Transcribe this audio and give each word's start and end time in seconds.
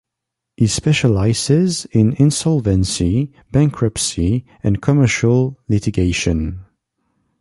He 0.57 0.65
specializes 0.65 1.85
in 1.91 2.13
insolvency, 2.13 3.31
bankruptcy 3.51 4.47
and 4.63 4.81
commercial 4.81 5.59
litigation. 5.69 6.65